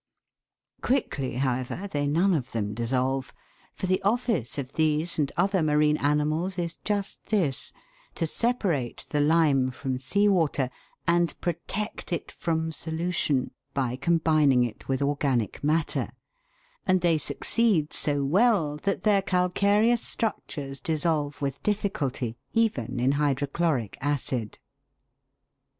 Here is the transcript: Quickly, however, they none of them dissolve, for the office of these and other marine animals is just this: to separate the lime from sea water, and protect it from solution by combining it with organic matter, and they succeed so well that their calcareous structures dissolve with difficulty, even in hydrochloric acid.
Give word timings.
Quickly, 0.81 1.33
however, 1.35 1.87
they 1.91 2.07
none 2.07 2.33
of 2.33 2.53
them 2.53 2.73
dissolve, 2.73 3.31
for 3.71 3.85
the 3.85 4.01
office 4.01 4.57
of 4.57 4.73
these 4.73 5.19
and 5.19 5.31
other 5.37 5.61
marine 5.61 5.97
animals 5.97 6.57
is 6.57 6.77
just 6.77 7.23
this: 7.27 7.71
to 8.15 8.25
separate 8.25 9.05
the 9.11 9.19
lime 9.19 9.69
from 9.69 9.99
sea 9.99 10.27
water, 10.27 10.71
and 11.07 11.39
protect 11.39 12.11
it 12.11 12.31
from 12.31 12.71
solution 12.71 13.51
by 13.75 13.95
combining 13.95 14.63
it 14.63 14.87
with 14.87 15.03
organic 15.03 15.63
matter, 15.63 16.09
and 16.87 17.01
they 17.01 17.19
succeed 17.19 17.93
so 17.93 18.23
well 18.25 18.77
that 18.77 19.03
their 19.03 19.21
calcareous 19.21 20.01
structures 20.01 20.79
dissolve 20.79 21.43
with 21.43 21.61
difficulty, 21.61 22.35
even 22.53 22.99
in 22.99 23.11
hydrochloric 23.11 23.99
acid. 24.01 24.57